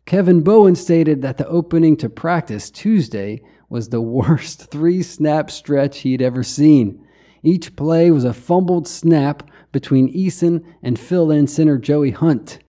Kevin 0.05 0.41
Bowen 0.41 0.75
stated 0.75 1.21
that 1.21 1.37
the 1.37 1.47
opening 1.47 1.95
to 1.97 2.09
practice 2.09 2.69
Tuesday 2.69 3.41
was 3.69 3.89
the 3.89 4.01
worst 4.01 4.65
three 4.71 5.01
snap 5.01 5.49
stretch 5.49 5.99
he'd 5.99 6.21
ever 6.21 6.43
seen. 6.43 7.05
Each 7.43 7.75
play 7.75 8.11
was 8.11 8.23
a 8.23 8.33
fumbled 8.33 8.87
snap 8.87 9.49
between 9.71 10.13
Eason 10.13 10.63
and 10.83 10.99
fill 10.99 11.31
in 11.31 11.47
center 11.47 11.77
Joey 11.77 12.11
Hunt. 12.11 12.59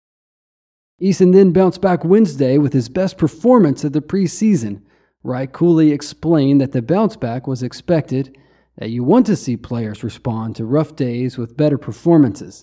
Eason 1.03 1.33
then 1.33 1.51
bounced 1.51 1.81
back 1.81 2.05
Wednesday 2.05 2.59
with 2.59 2.73
his 2.73 2.89
best 2.89 3.19
performance 3.19 3.83
of 3.83 3.93
the 3.93 4.01
preseason. 4.01 4.83
Reich 5.25 5.53
coolly 5.53 5.91
explained 5.91 6.61
that 6.61 6.73
the 6.73 6.81
bounce 6.81 7.17
back 7.17 7.47
was 7.47 7.63
expected, 7.63 8.37
that 8.79 8.91
you 8.91 9.03
want 9.03 9.27
to 9.27 9.37
see 9.37 9.57
players 9.57 10.05
respond 10.05 10.57
to 10.57 10.65
rough 10.65 10.95
days 10.95 11.37
with 11.37 11.57
better 11.57 11.77
performances. 11.77 12.63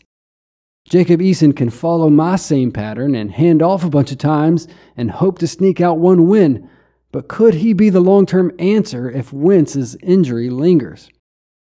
Jacob 0.89 1.19
Eason 1.19 1.55
can 1.55 1.69
follow 1.69 2.09
my 2.09 2.35
same 2.35 2.71
pattern 2.71 3.13
and 3.13 3.31
hand 3.31 3.61
off 3.61 3.83
a 3.83 3.89
bunch 3.89 4.11
of 4.11 4.17
times 4.17 4.67
and 4.97 5.11
hope 5.11 5.37
to 5.37 5.47
sneak 5.47 5.79
out 5.79 5.99
one 5.99 6.27
win, 6.27 6.67
but 7.11 7.27
could 7.27 7.53
he 7.55 7.73
be 7.73 7.91
the 7.91 7.99
long 7.99 8.25
term 8.25 8.51
answer 8.57 9.09
if 9.09 9.31
Wentz's 9.31 9.95
injury 10.01 10.49
lingers? 10.49 11.09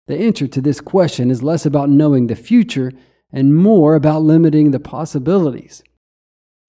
The 0.07 0.19
answer 0.19 0.47
to 0.49 0.61
this 0.63 0.81
question 0.81 1.31
is 1.31 1.43
less 1.43 1.67
about 1.67 1.91
knowing 1.91 2.27
the 2.27 2.35
future 2.35 2.91
and 3.31 3.55
more 3.55 3.95
about 3.95 4.23
limiting 4.23 4.71
the 4.71 4.81
possibilities. 4.81 5.83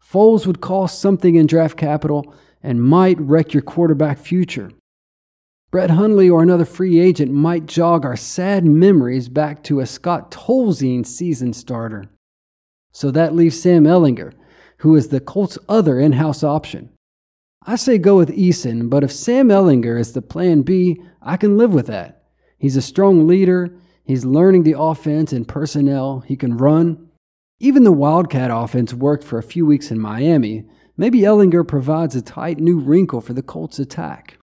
Foles 0.04 0.46
would 0.46 0.60
cost 0.60 1.00
something 1.00 1.36
in 1.36 1.48
draft 1.48 1.78
capital 1.78 2.36
and 2.62 2.84
might 2.84 3.20
wreck 3.22 3.54
your 3.54 3.64
quarterback 3.64 4.20
future. 4.20 4.70
Brett 5.72 5.92
Hundley 5.92 6.30
or 6.30 6.44
another 6.44 6.66
free 6.66 7.00
agent 7.00 7.32
might 7.32 7.66
jog 7.68 8.06
our 8.06 8.18
sad 8.18 8.66
memories 8.66 9.30
back 9.30 9.64
to 9.64 9.80
a 9.80 9.86
Scott 9.86 10.30
Tolzien 10.30 11.06
season 11.06 11.54
starter. 11.54 12.10
So 12.94 13.12
that 13.12 13.36
leaves 13.36 13.60
Sam 13.60 13.84
Ehlinger, 13.84 14.34
who 14.78 14.96
is 14.96 15.10
the 15.10 15.20
Colts' 15.20 15.58
other 15.68 16.00
in 16.00 16.14
house 16.14 16.44
option. 16.44 16.90
I 17.66 17.76
say 17.76 17.98
go 17.98 18.18
with 18.18 18.38
Eason, 18.38 18.90
but 18.90 19.04
if 19.04 19.12
Sam 19.12 19.48
Ehlinger 19.48 20.00
is 20.00 20.14
the 20.14 20.22
plan 20.22 20.62
B, 20.62 21.02
I 21.22 21.38
can 21.38 21.58
live 21.58 21.74
with 21.74 21.88
that. 21.88 22.24
He's 22.58 22.76
a 22.78 22.82
strong 22.82 23.28
leader, 23.28 23.76
he's 24.06 24.26
learning 24.26 24.64
the 24.64 24.78
offense 24.78 25.34
and 25.34 25.48
personnel, 25.48 26.20
he 26.22 26.36
can 26.36 26.56
run. 26.56 27.10
Even 27.60 27.84
the 27.84 27.92
Wildcat 27.92 28.52
offense 28.54 28.94
worked 28.94 29.24
for 29.24 29.38
a 29.38 29.44
few 29.44 29.66
weeks 29.66 29.90
in 29.90 30.00
Miami. 30.00 30.66
Maybe 30.98 31.22
Ehlinger 31.22 31.68
provides 31.68 32.16
a 32.16 32.22
tight 32.22 32.60
new 32.60 32.80
wrinkle 32.80 33.22
for 33.22 33.34
the 33.34 33.42
Colts' 33.42 33.80
attack. 33.80 34.38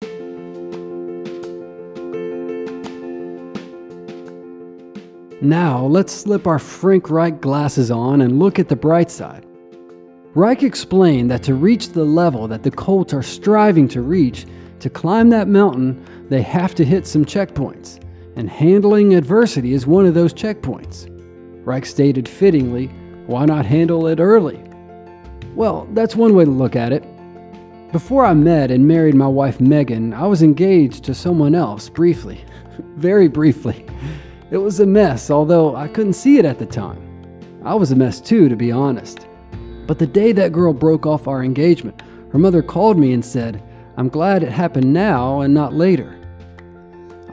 Now, 5.40 5.86
let's 5.86 6.12
slip 6.12 6.48
our 6.48 6.58
Frank 6.58 7.10
Reich 7.10 7.40
glasses 7.40 7.92
on 7.92 8.22
and 8.22 8.40
look 8.40 8.58
at 8.58 8.68
the 8.68 8.74
bright 8.74 9.08
side. 9.08 9.46
Reich 10.34 10.64
explained 10.64 11.30
that 11.30 11.44
to 11.44 11.54
reach 11.54 11.90
the 11.90 12.04
level 12.04 12.48
that 12.48 12.64
the 12.64 12.72
Colts 12.72 13.14
are 13.14 13.22
striving 13.22 13.86
to 13.88 14.02
reach, 14.02 14.46
to 14.80 14.90
climb 14.90 15.28
that 15.30 15.46
mountain, 15.46 16.04
they 16.28 16.42
have 16.42 16.74
to 16.74 16.84
hit 16.84 17.06
some 17.06 17.24
checkpoints, 17.24 18.02
and 18.34 18.50
handling 18.50 19.14
adversity 19.14 19.74
is 19.74 19.86
one 19.86 20.06
of 20.06 20.14
those 20.14 20.34
checkpoints. 20.34 21.06
Reich 21.64 21.86
stated 21.86 22.28
fittingly, 22.28 22.88
why 23.26 23.44
not 23.44 23.64
handle 23.64 24.08
it 24.08 24.18
early? 24.18 24.60
Well, 25.54 25.86
that's 25.92 26.16
one 26.16 26.34
way 26.34 26.46
to 26.46 26.50
look 26.50 26.74
at 26.74 26.92
it. 26.92 27.04
Before 27.92 28.24
I 28.24 28.34
met 28.34 28.72
and 28.72 28.88
married 28.88 29.14
my 29.14 29.28
wife 29.28 29.60
Megan, 29.60 30.12
I 30.14 30.26
was 30.26 30.42
engaged 30.42 31.04
to 31.04 31.14
someone 31.14 31.54
else 31.54 31.88
briefly. 31.88 32.44
Very 32.96 33.28
briefly. 33.28 33.86
It 34.50 34.56
was 34.56 34.80
a 34.80 34.86
mess, 34.86 35.30
although 35.30 35.76
I 35.76 35.88
couldn't 35.88 36.14
see 36.14 36.38
it 36.38 36.46
at 36.46 36.58
the 36.58 36.66
time. 36.66 37.04
I 37.64 37.74
was 37.74 37.92
a 37.92 37.96
mess 37.96 38.20
too, 38.20 38.48
to 38.48 38.56
be 38.56 38.72
honest. 38.72 39.26
But 39.86 39.98
the 39.98 40.06
day 40.06 40.32
that 40.32 40.52
girl 40.52 40.72
broke 40.72 41.04
off 41.04 41.28
our 41.28 41.44
engagement, 41.44 42.02
her 42.32 42.38
mother 42.38 42.62
called 42.62 42.98
me 42.98 43.12
and 43.12 43.24
said, 43.24 43.62
I'm 43.98 44.08
glad 44.08 44.42
it 44.42 44.52
happened 44.52 44.92
now 44.92 45.42
and 45.42 45.52
not 45.52 45.74
later. 45.74 46.18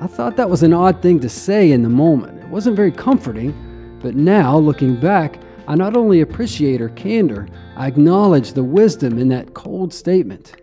I 0.02 0.08
thought 0.08 0.36
that 0.36 0.50
was 0.50 0.64
an 0.64 0.74
odd 0.74 1.02
thing 1.02 1.22
to 1.22 1.30
say 1.30 1.72
in 1.72 1.84
the 1.84 1.90
moment. 1.90 2.44
It 2.44 2.50
wasn't 2.50 2.76
very 2.76 2.92
comforting, 2.92 3.98
but 4.02 4.16
now, 4.16 4.58
looking 4.58 5.00
back, 5.00 5.40
I 5.68 5.76
not 5.76 5.96
only 5.96 6.22
appreciate 6.22 6.82
her 6.82 6.90
candor, 6.90 7.48
I 7.78 7.88
acknowledge 7.88 8.54
the 8.54 8.64
wisdom 8.64 9.18
in 9.18 9.30
that 9.30 9.54
cold 9.54 9.94
statement. 9.94 10.54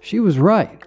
She 0.00 0.20
was 0.20 0.38
right. 0.38 0.82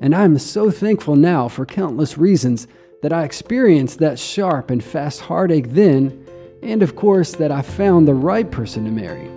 And 0.00 0.14
I 0.14 0.24
am 0.24 0.38
so 0.38 0.70
thankful 0.70 1.16
now 1.16 1.48
for 1.48 1.64
countless 1.64 2.18
reasons 2.18 2.66
that 3.04 3.12
I 3.12 3.24
experienced 3.24 3.98
that 3.98 4.18
sharp 4.18 4.70
and 4.70 4.82
fast 4.82 5.20
heartache 5.20 5.68
then, 5.72 6.26
and 6.62 6.82
of 6.82 6.96
course, 6.96 7.32
that 7.32 7.52
I 7.52 7.60
found 7.60 8.08
the 8.08 8.14
right 8.14 8.50
person 8.50 8.82
to 8.86 8.90
marry. 8.90 9.28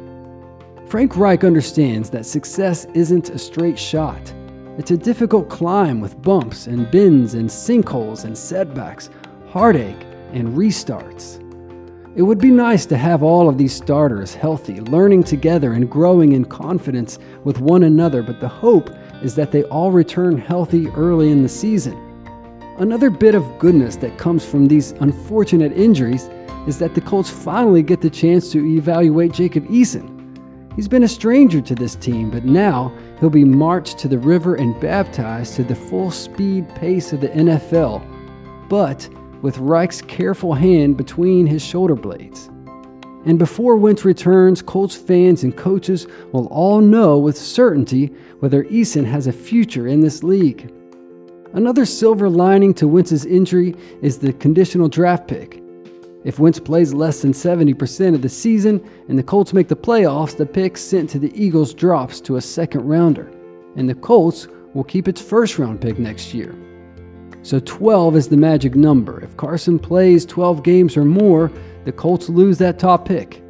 Frank 0.88 1.18
Reich 1.18 1.44
understands 1.44 2.10
that 2.12 2.26
success 2.26 2.86
isn't 2.94 3.30
a 3.30 3.38
straight 3.38 3.78
shot. 3.78 4.34
It's 4.78 4.92
a 4.92 4.96
difficult 4.96 5.50
climb 5.50 6.00
with 6.00 6.22
bumps 6.22 6.68
and 6.68 6.90
bends 6.92 7.34
and 7.34 7.50
sinkholes 7.50 8.24
and 8.24 8.38
setbacks, 8.38 9.10
heartache 9.50 10.02
and 10.32 10.56
restarts. 10.56 11.44
It 12.16 12.22
would 12.22 12.40
be 12.40 12.52
nice 12.52 12.86
to 12.86 12.96
have 12.96 13.22
all 13.22 13.50
of 13.50 13.58
these 13.58 13.76
starters 13.76 14.34
healthy, 14.34 14.80
learning 14.80 15.26
together 15.26 15.74
and 15.74 15.92
growing 15.92 16.32
in 16.32 16.46
confidence 16.46 17.20
with 17.44 17.60
one 17.60 17.84
another, 17.84 18.24
but 18.24 18.40
the 18.40 18.48
hope 18.48 18.90
is 19.22 19.36
that 19.36 19.52
they 19.52 19.64
all 19.64 19.92
return 19.92 20.38
healthy 20.38 20.88
early 20.92 21.32
in 21.32 21.44
the 21.44 21.50
season. 21.50 22.07
Another 22.80 23.10
bit 23.10 23.34
of 23.34 23.58
goodness 23.58 23.96
that 23.96 24.20
comes 24.20 24.46
from 24.46 24.68
these 24.68 24.92
unfortunate 25.00 25.72
injuries 25.72 26.30
is 26.68 26.78
that 26.78 26.94
the 26.94 27.02
Colts 27.02 27.28
finally 27.28 27.82
get 27.82 28.02
the 28.02 28.10
chance 28.10 28.52
to 28.52 28.64
evaluate 28.64 29.32
Jacob 29.32 29.66
Eason. 29.66 30.14
He's 30.76 30.88
been 30.88 31.02
a 31.02 31.08
stranger 31.08 31.60
to 31.60 31.74
this 31.74 31.96
team, 31.96 32.30
but 32.30 32.46
now 32.46 32.96
he'll 33.20 33.32
be 33.32 33.44
marched 33.44 33.98
to 34.00 34.08
the 34.08 34.20
river 34.20 34.54
and 34.54 34.80
baptized 34.80 35.56
to 35.56 35.64
the 35.64 35.74
full 35.74 36.12
speed 36.12 36.70
pace 36.76 37.14
of 37.14 37.22
the 37.22 37.30
NFL, 37.30 38.06
but 38.70 39.10
with 39.42 39.58
Reich's 39.58 40.04
careful 40.04 40.54
hand 40.54 40.98
between 40.98 41.48
his 41.48 41.66
shoulder 41.66 41.96
blades. 41.96 42.48
And 43.26 43.40
before 43.40 43.76
Wentz 43.76 44.06
returns, 44.06 44.62
Colts 44.62 44.96
fans 44.96 45.44
and 45.44 45.58
coaches 45.58 46.06
will 46.32 46.46
all 46.48 46.82
know 46.82 47.18
with 47.18 47.40
certainty 47.40 48.14
whether 48.40 48.66
Eason 48.66 49.04
has 49.06 49.26
a 49.26 49.34
future 49.34 49.88
in 49.88 50.02
this 50.02 50.22
league. 50.22 50.72
Another 51.54 51.86
silver 51.86 52.30
lining 52.30 52.74
to 52.76 52.88
Wentz's 52.88 53.26
injury 53.26 53.76
is 54.02 54.18
the 54.18 54.34
conditional 54.34 54.90
draft 54.90 55.28
pick. 55.28 55.62
If 56.26 56.40
Wentz 56.40 56.60
plays 56.60 56.94
less 56.94 57.22
than 57.22 57.32
70% 57.32 58.14
of 58.14 58.22
the 58.22 58.30
season 58.30 58.84
and 59.08 59.18
the 59.18 59.24
Colts 59.24 59.54
make 59.54 59.70
the 59.70 59.76
playoffs, 59.76 60.36
the 60.36 60.46
pick 60.46 60.78
sent 60.78 61.10
to 61.12 61.20
the 61.20 61.32
Eagles 61.42 61.74
drops 61.74 62.20
to 62.22 62.36
a 62.36 62.42
second 62.42 62.86
rounder, 62.86 63.32
and 63.78 63.88
the 63.88 63.96
Colts 63.96 64.48
will 64.74 64.84
keep 64.84 65.08
its 65.08 65.22
first 65.22 65.58
round 65.58 65.80
pick 65.80 65.98
next 65.98 66.34
year. 66.34 66.54
So 67.44 67.62
12 67.62 68.18
is 68.18 68.28
the 68.28 68.36
magic 68.36 68.76
number. 68.76 69.24
If 69.24 69.38
Carson 69.38 69.80
plays 69.80 70.26
12 70.26 70.64
games 70.64 70.98
or 70.98 71.06
more, 71.06 71.50
the 71.86 71.94
Colts 71.94 72.28
lose 72.28 72.58
that 72.58 72.78
top 72.78 73.08
pick. 73.08 73.42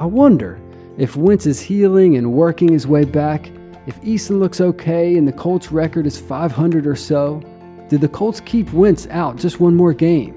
I 0.00 0.04
wonder 0.04 0.60
if 0.98 1.14
Wentz 1.14 1.46
is 1.46 1.60
healing 1.60 2.16
and 2.16 2.32
working 2.32 2.72
his 2.72 2.88
way 2.88 3.04
back 3.04 3.52
if 3.86 4.00
Eason 4.02 4.38
looks 4.38 4.60
okay 4.60 5.16
and 5.16 5.26
the 5.26 5.32
Colts 5.32 5.72
record 5.72 6.06
is 6.06 6.18
500 6.18 6.86
or 6.86 6.96
so, 6.96 7.42
did 7.88 8.00
the 8.00 8.08
Colts 8.08 8.40
keep 8.40 8.72
Wentz 8.72 9.06
out 9.10 9.36
just 9.36 9.58
one 9.58 9.74
more 9.74 9.94
game? 9.94 10.36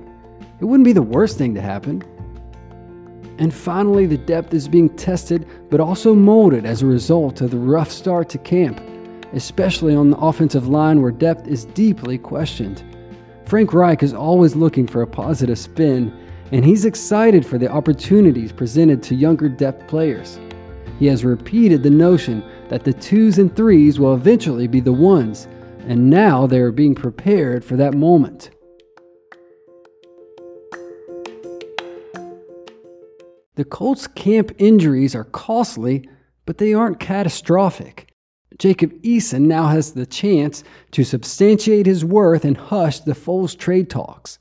It 0.60 0.66
wouldn't 0.66 0.86
be 0.86 0.94
the 0.94 1.02
worst 1.02 1.38
thing 1.38 1.54
to 1.56 1.62
happen. 1.62 2.02
And 3.38 3.54
finally, 3.54 4.06
the 4.06 4.18
depth 4.18 4.54
is 4.54 4.68
being 4.68 4.90
tested 4.96 5.48
but 5.70 5.80
also 5.80 6.16
molded 6.16 6.66
as 6.66 6.82
a 6.82 6.86
result 6.86 7.42
of 7.42 7.52
the 7.52 7.58
rough 7.58 7.92
start 7.92 8.30
to 8.30 8.38
camp, 8.38 8.80
especially 9.34 9.96
on 9.96 10.10
the 10.10 10.18
offensive 10.18 10.68
line 10.68 11.02
where 11.02 11.12
depth 11.12 11.48
is 11.48 11.66
deeply 11.66 12.18
questioned. 12.18 12.84
Frank 13.46 13.74
Reich 13.74 14.04
is 14.04 14.14
always 14.14 14.56
looking 14.56 14.88
for 14.88 15.02
a 15.02 15.08
positive 15.08 15.60
spin, 15.60 16.18
and 16.52 16.64
he's 16.64 16.86
excited 16.86 17.46
for 17.46 17.58
the 17.58 17.70
opportunities 17.70 18.52
presented 18.52 19.04
to 19.04 19.16
younger 19.16 19.50
depth 19.50 19.88
players. 19.88 20.40
He 21.00 21.08
has 21.08 21.26
repeated 21.26 21.84
the 21.84 21.90
notion 21.90 22.44
that 22.74 22.86
the 22.86 22.94
twos 22.94 23.38
and 23.38 23.56
threes 23.56 24.00
will 24.00 24.16
eventually 24.16 24.66
be 24.66 24.80
the 24.80 24.92
ones, 24.92 25.48
and 25.88 26.10
now 26.10 26.48
they 26.48 26.58
are 26.58 26.72
being 26.72 26.96
prepared 26.96 27.64
for 27.64 27.76
that 27.76 27.94
moment. 27.94 28.50
The 33.54 33.64
Colts' 33.64 34.08
camp 34.08 34.54
injuries 34.58 35.14
are 35.14 35.26
costly, 35.26 36.10
but 36.48 36.58
they 36.58 36.74
aren't 36.74 37.00
catastrophic. 37.00 38.12
Jacob 38.58 38.92
Eason 39.04 39.42
now 39.42 39.68
has 39.68 39.94
the 39.94 40.08
chance 40.08 40.64
to 40.94 41.04
substantiate 41.04 41.86
his 41.86 42.04
worth 42.04 42.44
and 42.44 42.58
hush 42.58 43.02
the 43.02 43.14
Foles 43.14 43.56
trade 43.56 43.88
talks. 43.88 44.40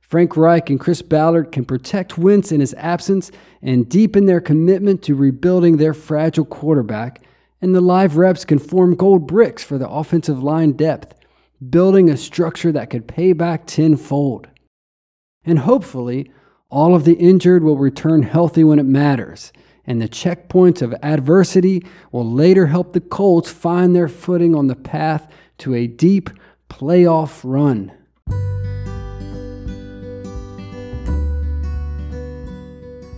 Frank 0.00 0.38
Reich 0.38 0.70
and 0.70 0.80
Chris 0.80 1.02
Ballard 1.02 1.52
can 1.52 1.66
protect 1.66 2.16
Wentz 2.16 2.50
in 2.50 2.60
his 2.60 2.72
absence 2.78 3.30
and 3.60 3.90
deepen 3.90 4.24
their 4.24 4.40
commitment 4.40 5.02
to 5.02 5.14
rebuilding 5.14 5.76
their 5.76 5.92
fragile 5.92 6.46
quarterback 6.46 7.20
and 7.60 7.74
the 7.74 7.80
live 7.80 8.16
reps 8.16 8.44
can 8.44 8.58
form 8.58 8.94
gold 8.94 9.26
bricks 9.26 9.62
for 9.62 9.78
the 9.78 9.88
offensive 9.88 10.42
line 10.42 10.72
depth, 10.72 11.14
building 11.70 12.10
a 12.10 12.16
structure 12.16 12.72
that 12.72 12.90
could 12.90 13.08
pay 13.08 13.32
back 13.32 13.66
tenfold. 13.66 14.48
And 15.44 15.60
hopefully, 15.60 16.30
all 16.70 16.94
of 16.94 17.04
the 17.04 17.14
injured 17.14 17.62
will 17.62 17.78
return 17.78 18.22
healthy 18.22 18.64
when 18.64 18.78
it 18.78 18.84
matters, 18.84 19.52
and 19.86 20.00
the 20.00 20.08
checkpoints 20.08 20.82
of 20.82 20.94
adversity 21.02 21.84
will 22.10 22.28
later 22.28 22.66
help 22.66 22.92
the 22.92 23.00
Colts 23.00 23.50
find 23.50 23.94
their 23.94 24.08
footing 24.08 24.54
on 24.54 24.66
the 24.66 24.74
path 24.74 25.30
to 25.58 25.74
a 25.74 25.86
deep 25.86 26.30
playoff 26.68 27.40
run. 27.44 27.92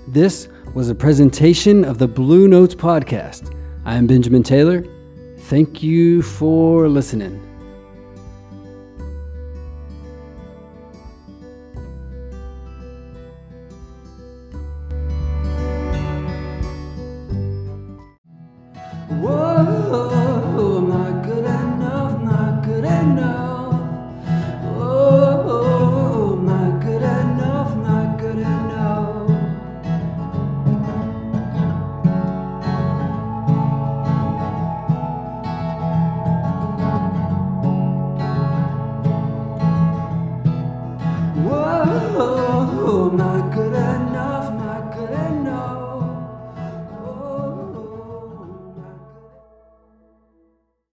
This 0.09 0.49
was 0.75 0.90
a 0.90 0.94
presentation 0.94 1.85
of 1.85 1.99
the 1.99 2.09
Blue 2.09 2.49
Notes 2.49 2.75
Podcast. 2.75 3.56
I 3.87 3.94
am 3.94 4.09
Benjamin 4.09 4.42
Taylor. 4.42 4.85
Thank 5.38 5.81
you 5.81 6.20
for 6.20 6.88
listening. 6.88 7.45